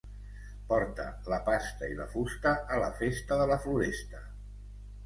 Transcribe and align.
Porta 0.71 1.05
la 1.33 1.39
pasta 1.49 1.91
i 1.93 1.99
la 2.01 2.09
fusta 2.15 2.55
a 2.77 2.81
la 2.87 2.91
festa 3.05 3.43
de 3.45 3.49
la 3.55 3.61
Floresta. 3.69 4.27